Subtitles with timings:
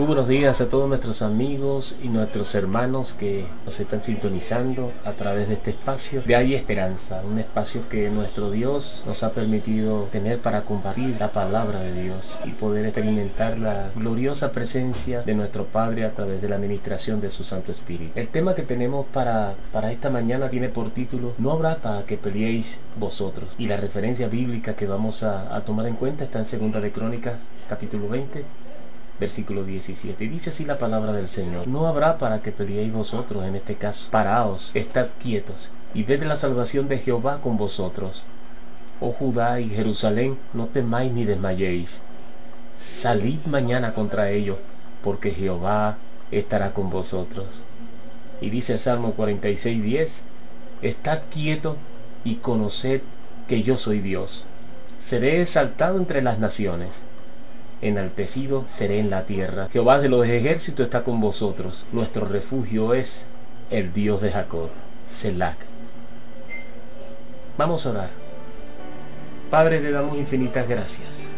[0.00, 5.12] Muy buenos días a todos nuestros amigos y nuestros hermanos que nos están sintonizando a
[5.12, 10.04] través de este espacio de Hay Esperanza, un espacio que nuestro Dios nos ha permitido
[10.04, 15.66] tener para compartir la palabra de Dios y poder experimentar la gloriosa presencia de nuestro
[15.66, 18.18] Padre a través de la administración de su Santo Espíritu.
[18.18, 22.16] El tema que tenemos para, para esta mañana tiene por título No habrá para que
[22.16, 26.72] peleéis vosotros y la referencia bíblica que vamos a, a tomar en cuenta está en
[26.72, 28.69] 2 de Crónicas capítulo 20
[29.20, 30.24] versículo 17.
[30.24, 31.68] Y dice así la palabra del Señor.
[31.68, 34.10] No habrá para que peleéis vosotros en este caso.
[34.10, 38.24] Paraos, estad quietos, y ved la salvación de Jehová con vosotros.
[39.00, 42.00] Oh Judá y Jerusalén, no temáis ni desmayéis.
[42.74, 44.56] Salid mañana contra ellos,
[45.04, 45.98] porque Jehová
[46.30, 47.64] estará con vosotros.
[48.40, 50.22] Y dice el Salmo 46, 10,
[50.82, 51.76] Estad quietos
[52.24, 53.02] y conoced
[53.48, 54.46] que yo soy Dios.
[54.96, 57.04] Seré exaltado entre las naciones
[57.82, 59.68] enaltecido seré en la tierra.
[59.72, 61.84] Jehová de los ejércitos está con vosotros.
[61.92, 63.26] Nuestro refugio es
[63.70, 64.68] el Dios de Jacob.
[65.06, 65.56] Selac.
[67.58, 68.10] Vamos a orar.
[69.50, 71.28] Padre, te damos infinitas gracias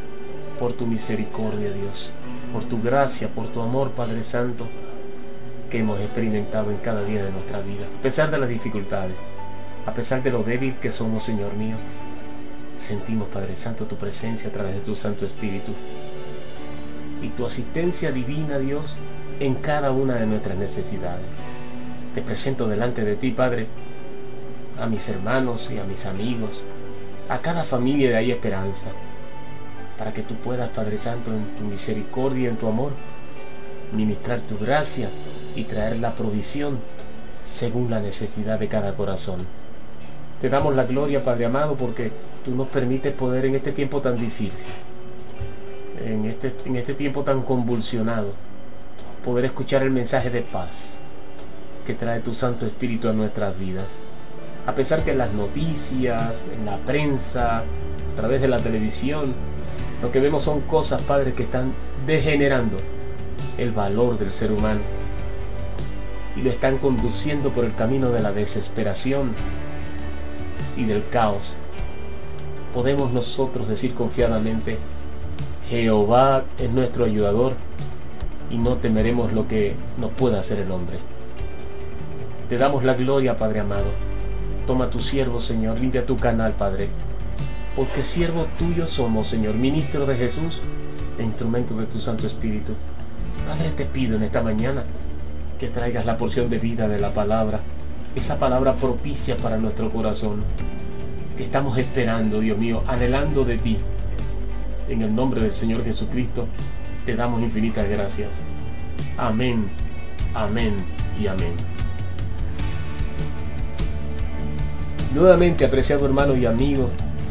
[0.58, 2.12] por tu misericordia, Dios,
[2.52, 4.68] por tu gracia, por tu amor, Padre Santo,
[5.70, 9.16] que hemos experimentado en cada día de nuestra vida, a pesar de las dificultades,
[9.86, 11.76] a pesar de lo débil que somos, Señor mío.
[12.76, 15.72] Sentimos, Padre Santo, tu presencia a través de tu Santo Espíritu
[17.22, 18.98] y tu asistencia divina, Dios,
[19.40, 21.38] en cada una de nuestras necesidades.
[22.14, 23.68] Te presento delante de ti, Padre,
[24.78, 26.64] a mis hermanos y a mis amigos,
[27.28, 28.88] a cada familia de ahí esperanza,
[29.96, 32.92] para que tú puedas, Padre Santo, en tu misericordia y en tu amor,
[33.92, 35.08] ministrar tu gracia
[35.54, 36.80] y traer la provisión
[37.44, 39.38] según la necesidad de cada corazón.
[40.40, 42.10] Te damos la gloria, Padre amado, porque
[42.44, 44.72] tú nos permites poder en este tiempo tan difícil
[46.04, 48.32] en este, en este tiempo tan convulsionado,
[49.24, 51.00] poder escuchar el mensaje de paz
[51.86, 54.00] que trae tu Santo Espíritu a nuestras vidas.
[54.66, 59.34] A pesar que en las noticias, en la prensa, a través de la televisión,
[60.02, 61.72] lo que vemos son cosas, Padre, que están
[62.06, 62.76] degenerando
[63.58, 64.80] el valor del ser humano
[66.36, 69.32] y lo están conduciendo por el camino de la desesperación
[70.76, 71.56] y del caos.
[72.72, 74.78] Podemos nosotros decir confiadamente,
[75.72, 77.54] Jehová es nuestro ayudador
[78.50, 80.98] y no temeremos lo que nos pueda hacer el hombre.
[82.50, 83.86] Te damos la gloria, Padre amado.
[84.66, 86.90] Toma tu siervo, Señor, limpia tu canal, Padre.
[87.74, 90.60] Porque siervo tuyo somos, Señor, ministro de Jesús
[91.18, 92.74] e instrumento de tu Santo Espíritu.
[93.48, 94.84] Padre, te pido en esta mañana
[95.58, 97.60] que traigas la porción de vida de la palabra,
[98.14, 100.42] esa palabra propicia para nuestro corazón,
[101.34, 103.78] que estamos esperando, Dios mío, anhelando de ti
[104.92, 106.46] en el nombre del Señor Jesucristo,
[107.06, 108.42] te damos infinitas gracias.
[109.16, 109.68] Amén,
[110.34, 110.76] amén
[111.20, 111.52] y amén.
[115.14, 116.88] Nuevamente, apreciado hermano y amigo,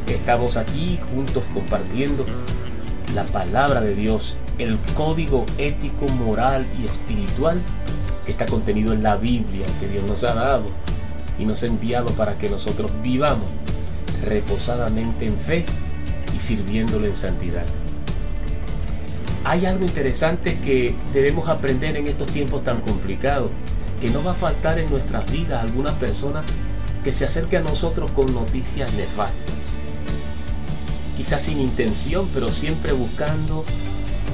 [0.08, 2.26] estamos aquí juntos compartiendo
[3.16, 7.60] la palabra de Dios, el código ético, moral y espiritual
[8.26, 10.66] que está contenido en la Biblia que Dios nos ha dado
[11.40, 13.48] y nos ha enviado para que nosotros vivamos
[14.24, 15.66] reposadamente en fe
[16.42, 17.66] y sirviéndole en santidad.
[19.44, 23.50] Hay algo interesante que debemos aprender en estos tiempos tan complicados,
[24.00, 26.44] que no va a faltar en nuestras vidas alguna persona
[27.04, 29.88] que se acerque a nosotros con noticias nefastas.
[31.18, 33.66] Quizás sin intención, pero siempre buscando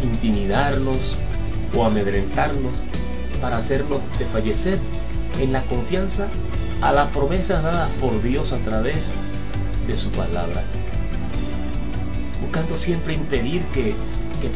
[0.03, 1.17] intimidarnos
[1.75, 2.73] o amedrentarnos
[3.41, 4.79] para hacernos desfallecer
[5.39, 6.27] en la confianza
[6.81, 9.11] a las promesas dadas por Dios a través
[9.87, 10.63] de su palabra
[12.41, 13.95] buscando siempre impedir que,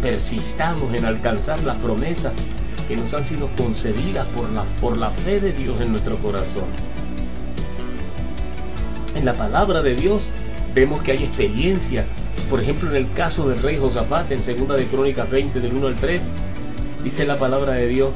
[0.01, 2.31] persistamos en alcanzar las promesas
[2.87, 6.65] que nos han sido concedidas por la, por la fe de Dios en nuestro corazón.
[9.15, 10.27] En la palabra de Dios
[10.73, 12.05] vemos que hay experiencia.
[12.49, 15.87] Por ejemplo, en el caso del rey Josafat, en segunda de Crónicas 20, del 1
[15.87, 16.23] al 3,
[17.03, 18.11] dice la palabra de Dios,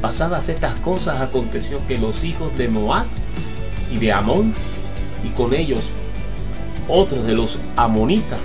[0.00, 3.06] pasadas estas cosas aconteció que los hijos de Moab
[3.92, 4.52] y de Amón,
[5.24, 5.80] y con ellos
[6.88, 8.40] otros de los amonitas,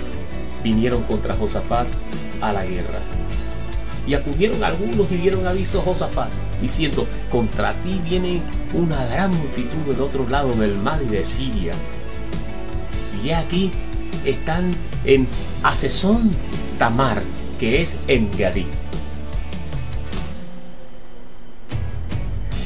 [0.62, 1.86] vinieron contra Josafat
[2.40, 3.00] a la guerra.
[4.06, 6.28] Y acudieron algunos y dieron aviso a Josafat,
[6.60, 8.40] diciendo, contra ti viene
[8.72, 11.74] una gran multitud del otro lado del mar y de Siria.
[13.24, 13.72] Y aquí
[14.24, 14.72] están
[15.04, 15.26] en
[15.62, 16.30] Asesón
[16.78, 17.20] Tamar,
[17.58, 18.66] que es en Gadí.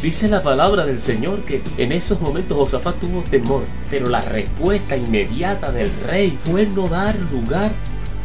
[0.03, 4.97] Dice la palabra del Señor que en esos momentos Josafat tuvo temor, pero la respuesta
[4.97, 7.71] inmediata del rey fue no dar lugar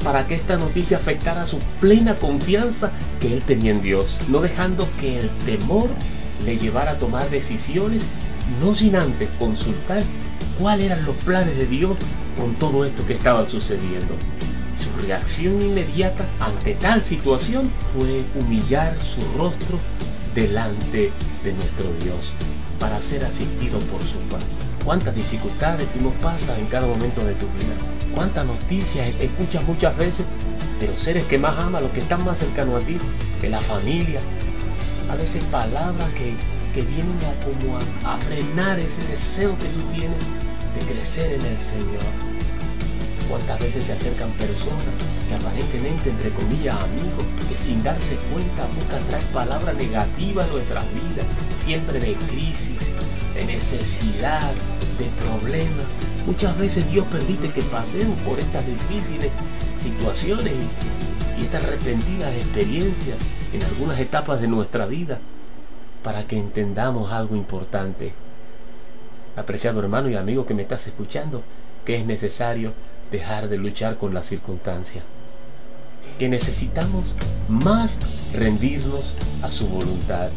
[0.02, 4.88] para que esta noticia afectara su plena confianza que él tenía en Dios, no dejando
[5.02, 5.90] que el temor
[6.46, 8.08] le llevara a tomar decisiones,
[8.62, 10.02] no sin antes consultar
[10.58, 11.98] cuáles eran los planes de Dios
[12.40, 14.16] con todo esto que estaba sucediendo.
[14.78, 19.78] Su reacción inmediata ante tal situación fue humillar su rostro
[20.34, 21.12] delante
[21.46, 22.34] de nuestro Dios
[22.80, 24.74] para ser asistido por su paz.
[24.84, 27.76] ¿Cuántas dificultades tú nos pasas en cada momento de tu vida?
[28.14, 30.26] ¿Cuántas noticias escuchas muchas veces
[30.80, 32.98] de los seres que más amas, los que están más cercanos a ti,
[33.42, 34.20] de la familia?
[35.12, 36.34] A veces palabras que,
[36.74, 40.20] que vienen a, como a, a frenar ese deseo que tú tienes
[40.80, 42.04] de crecer en el Señor.
[43.30, 44.84] ¿Cuántas veces se acercan personas
[45.36, 51.26] aparentemente, entre comillas, amigos, que sin darse cuenta buscan traer palabras negativas a nuestras vidas,
[51.58, 52.92] siempre de crisis,
[53.34, 54.52] de necesidad,
[54.98, 56.06] de problemas?
[56.26, 59.32] Muchas veces Dios permite que pasemos por estas difíciles
[59.78, 60.54] situaciones
[61.40, 63.18] y estas repentinas experiencias
[63.54, 65.20] en algunas etapas de nuestra vida
[66.04, 68.14] para que entendamos algo importante.
[69.36, 71.44] Apreciado hermano y amigo que me estás escuchando,
[71.84, 72.74] que es necesario
[73.12, 75.04] dejar de luchar con la circunstancia.
[76.20, 77.16] Que necesitamos
[77.48, 78.00] más
[78.34, 80.30] rendirnos a su voluntad.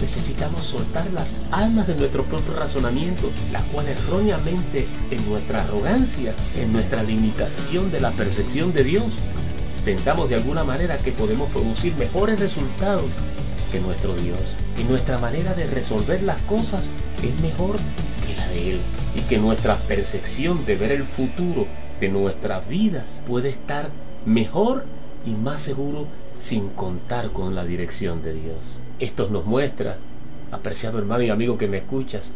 [0.00, 6.72] Necesitamos soltar las almas de nuestro propio razonamiento, las cuales erróneamente en nuestra arrogancia, en
[6.72, 9.04] nuestra limitación de la percepción de Dios,
[9.84, 13.10] pensamos de alguna manera que podemos producir mejores resultados
[13.70, 14.56] que nuestro Dios.
[14.76, 16.90] Y nuestra manera de resolver las cosas
[17.22, 17.76] es mejor
[18.26, 18.80] que la de Él
[19.14, 21.66] y que nuestra percepción de ver el futuro
[22.00, 23.90] de nuestras vidas puede estar
[24.26, 24.84] mejor
[25.26, 28.80] y más seguro sin contar con la dirección de Dios.
[28.98, 29.98] Esto nos muestra,
[30.50, 32.32] apreciado hermano y amigo que me escuchas,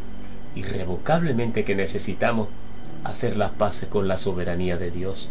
[0.54, 2.48] irrevocablemente que necesitamos
[3.04, 5.30] hacer las paces con la soberanía de Dios.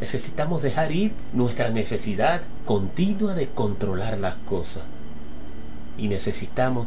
[0.00, 4.82] Necesitamos dejar ir nuestra necesidad continua de controlar las cosas.
[5.96, 6.86] Y necesitamos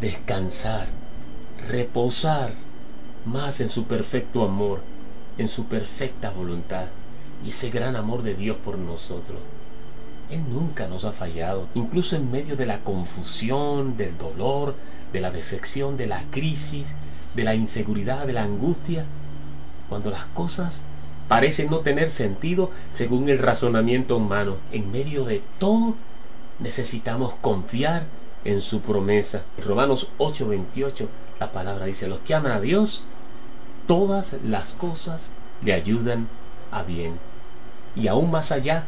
[0.00, 0.88] descansar,
[1.68, 2.52] reposar
[3.24, 4.80] más en su perfecto amor,
[5.38, 6.86] en su perfecta voluntad
[7.44, 9.38] y ese gran amor de Dios por nosotros.
[10.30, 14.74] Él nunca nos ha fallado, incluso en medio de la confusión, del dolor,
[15.12, 16.94] de la decepción, de la crisis,
[17.34, 19.04] de la inseguridad, de la angustia,
[19.88, 20.82] cuando las cosas
[21.28, 24.56] parecen no tener sentido según el razonamiento humano.
[24.72, 25.94] En medio de todo
[26.58, 28.06] necesitamos confiar
[28.44, 29.42] en su promesa.
[29.64, 31.06] Romanos 8:28
[31.40, 33.04] la palabra dice, los que aman a Dios,
[33.86, 35.30] todas las cosas
[35.62, 36.28] le ayudan
[36.72, 37.18] a bien.
[38.00, 38.84] Y aún más allá,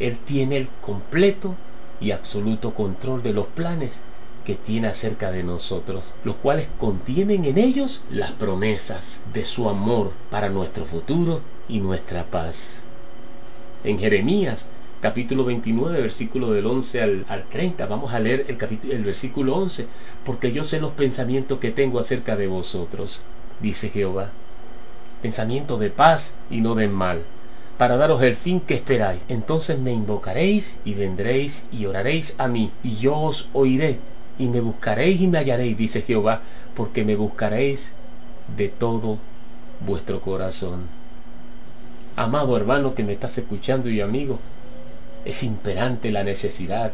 [0.00, 1.54] Él tiene el completo
[2.00, 4.02] y absoluto control de los planes
[4.44, 10.12] que tiene acerca de nosotros, los cuales contienen en ellos las promesas de su amor
[10.30, 12.84] para nuestro futuro y nuestra paz.
[13.82, 14.70] En Jeremías
[15.00, 17.86] capítulo 29, versículo del 11 al, 30.
[17.86, 19.86] Vamos a leer el, capítulo, el versículo 11,
[20.24, 23.22] porque yo sé los pensamientos que tengo acerca de vosotros,
[23.60, 24.30] dice Jehová.
[25.22, 27.22] Pensamiento de paz y no de mal,
[27.78, 29.24] para daros el fin que esperáis.
[29.28, 33.98] Entonces me invocaréis y vendréis y oraréis a mí, y yo os oiré,
[34.38, 36.42] y me buscaréis y me hallaréis, dice Jehová,
[36.74, 37.94] porque me buscaréis
[38.56, 39.18] de todo
[39.84, 40.86] vuestro corazón.
[42.16, 44.38] Amado hermano que me estás escuchando y amigo,
[45.24, 46.92] es imperante la necesidad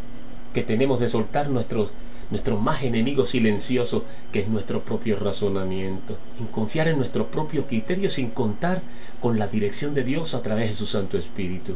[0.53, 1.93] que tenemos de soltar nuestros,
[2.33, 8.09] nuestro más enemigo silencioso, que es nuestro propio razonamiento, en confiar en nuestro propio criterio
[8.09, 8.81] sin contar
[9.21, 11.75] con la dirección de Dios a través de su Santo Espíritu.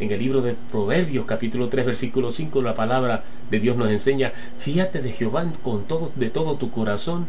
[0.00, 4.32] En el libro de Proverbios, capítulo 3, versículo 5, la palabra de Dios nos enseña,
[4.56, 7.26] fíjate de Jehová con todo, de todo tu corazón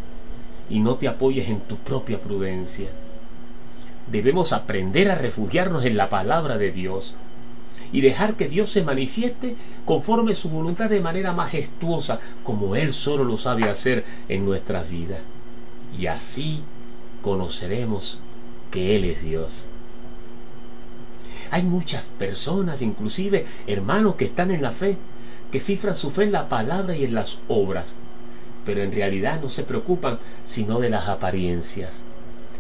[0.70, 2.88] y no te apoyes en tu propia prudencia.
[4.10, 7.16] Debemos aprender a refugiarnos en la palabra de Dios,
[7.92, 13.24] y dejar que Dios se manifieste conforme su voluntad de manera majestuosa, como Él solo
[13.24, 15.20] lo sabe hacer en nuestras vidas.
[15.98, 16.62] Y así
[17.22, 18.20] conoceremos
[18.72, 19.68] que Él es Dios.
[21.52, 24.98] Hay muchas personas, inclusive hermanos que están en la fe,
[25.52, 27.96] que cifran su fe en la palabra y en las obras,
[28.66, 32.04] pero en realidad no se preocupan sino de las apariencias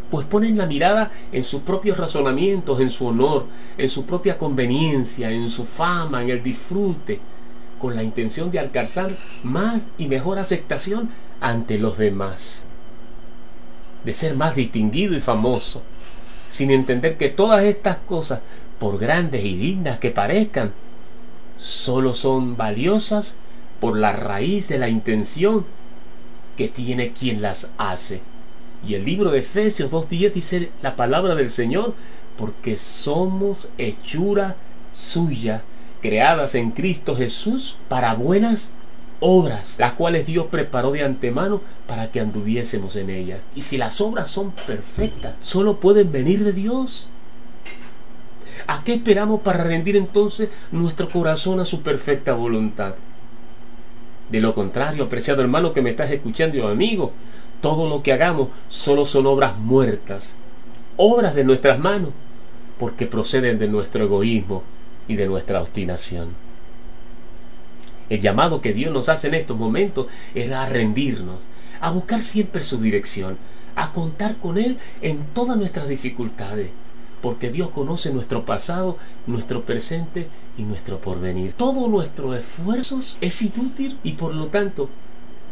[0.09, 3.45] pues ponen la mirada en sus propios razonamientos, en su honor,
[3.77, 7.19] en su propia conveniencia, en su fama, en el disfrute,
[7.79, 11.09] con la intención de alcanzar más y mejor aceptación
[11.41, 12.65] ante los demás,
[14.03, 15.83] de ser más distinguido y famoso,
[16.50, 18.41] sin entender que todas estas cosas,
[18.79, 20.71] por grandes y dignas que parezcan,
[21.57, 23.35] solo son valiosas
[23.79, 25.65] por la raíz de la intención
[26.57, 28.21] que tiene quien las hace.
[28.88, 31.94] Y el libro de Efesios 2.10 dice la palabra del Señor,
[32.38, 34.56] porque somos hechura
[34.92, 35.63] suya,
[36.01, 38.74] creadas en Cristo Jesús para buenas
[39.20, 43.42] obras, las cuales Dios preparó de antemano para que anduviésemos en ellas.
[43.56, 47.10] Y si las obras son perfectas, solo pueden venir de Dios.
[48.68, 52.96] ¿A qué esperamos para rendir entonces nuestro corazón a su perfecta voluntad?
[54.30, 57.13] De lo contrario, apreciado hermano que me estás escuchando, amigo,
[57.62, 60.35] todo lo que hagamos solo son obras muertas,
[60.97, 62.12] obras de nuestras manos,
[62.77, 64.63] porque proceden de nuestro egoísmo
[65.07, 66.29] y de nuestra obstinación.
[68.09, 71.47] El llamado que Dios nos hace en estos momentos era a rendirnos,
[71.81, 73.38] a buscar siempre su dirección,
[73.75, 76.69] a contar con Él en todas nuestras dificultades,
[77.21, 81.53] porque Dios conoce nuestro pasado, nuestro presente y nuestro porvenir.
[81.53, 84.89] Todos nuestros esfuerzos es inútil y por lo tanto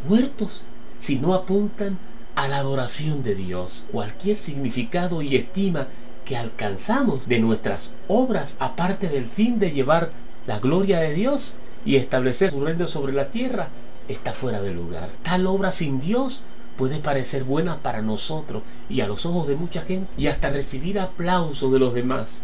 [0.08, 0.64] muertos
[0.98, 1.98] si no apuntan
[2.34, 3.86] a la adoración de Dios.
[3.92, 5.88] Cualquier significado y estima
[6.24, 10.10] que alcanzamos de nuestras obras, aparte del fin de llevar
[10.46, 13.68] la gloria de Dios y establecer su reino sobre la tierra,
[14.08, 15.10] está fuera de lugar.
[15.22, 16.42] Tal obra sin Dios
[16.76, 20.98] puede parecer buena para nosotros y a los ojos de mucha gente y hasta recibir
[20.98, 22.42] aplauso de los demás.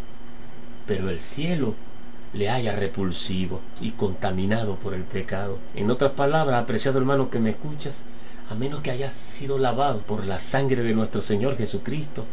[0.85, 1.75] Pero el cielo
[2.33, 5.57] le haya repulsivo y contaminado por el pecado.
[5.75, 8.05] En otras palabras, apreciado hermano que me escuchas,
[8.51, 12.25] a menos que hayas sido lavado por la sangre de nuestro Señor Jesucristo,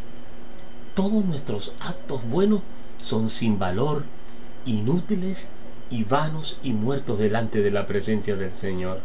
[0.94, 2.60] todos nuestros actos buenos
[3.00, 4.02] son sin valor,
[4.66, 5.50] inútiles
[5.90, 9.00] y vanos y muertos delante de la presencia del Señor.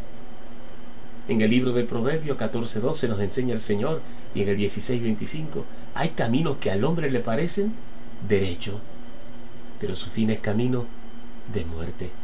[1.27, 4.01] En el libro de Proverbios 14:12 nos enseña el Señor
[4.33, 7.73] y en el 16:25 hay caminos que al hombre le parecen
[8.27, 8.79] derecho,
[9.79, 10.85] pero su fin es camino
[11.53, 12.22] de muerte.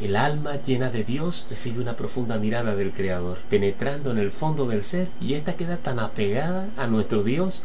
[0.00, 4.66] El alma llena de Dios recibe una profunda mirada del Creador, penetrando en el fondo
[4.66, 7.62] del ser, y ésta queda tan apegada a nuestro Dios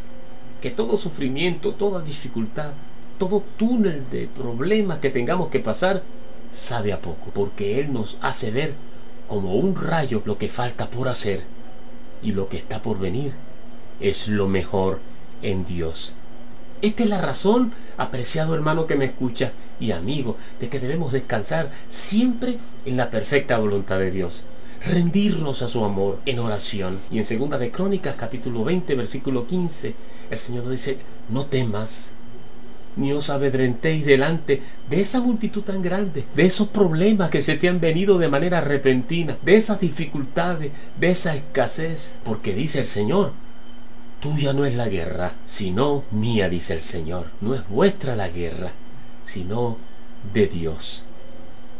[0.62, 2.71] que todo sufrimiento, toda dificultad,
[3.17, 6.03] todo túnel de problemas que tengamos que pasar,
[6.51, 8.75] sabe a poco, porque Él nos hace ver
[9.27, 11.43] como un rayo lo que falta por hacer
[12.21, 13.33] y lo que está por venir
[14.00, 15.00] es lo mejor
[15.41, 16.15] en Dios.
[16.81, 21.71] Esta es la razón, apreciado hermano que me escuchas y amigo, de que debemos descansar
[21.89, 24.43] siempre en la perfecta voluntad de Dios.
[24.86, 27.00] Rendirnos a su amor en oración.
[27.12, 29.93] Y en segunda de Crónicas capítulo 20 versículo 15,
[30.29, 30.98] el Señor nos dice,
[31.29, 32.13] no temas,
[32.95, 37.69] ni os abedrentéis delante de esa multitud tan grande, de esos problemas que se te
[37.69, 43.33] han venido de manera repentina, de esas dificultades, de esa escasez, porque dice el Señor,
[44.19, 47.27] Tuya no es la guerra, sino mía, dice el Señor.
[47.39, 48.74] No es vuestra la guerra,
[49.23, 49.77] sino
[50.33, 51.05] de Dios.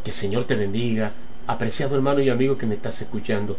[0.04, 1.12] Que el Señor te bendiga,
[1.46, 3.56] apreciado hermano y amigo que me estás escuchando.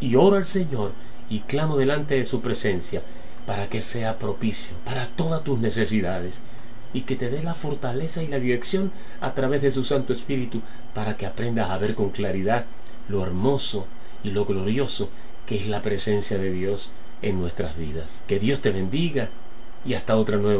[0.00, 0.92] Y oro al Señor
[1.30, 3.02] y clamo delante de su presencia
[3.46, 6.42] para que sea propicio para todas tus necesidades
[6.92, 10.62] y que te dé la fortaleza y la dirección a través de su Santo Espíritu
[10.94, 12.64] para que aprendas a ver con claridad
[13.08, 13.86] lo hermoso
[14.22, 15.10] y lo glorioso
[15.46, 16.92] que es la presencia de Dios
[17.22, 18.22] en nuestras vidas.
[18.26, 19.30] Que Dios te bendiga
[19.84, 20.56] y hasta otra nueva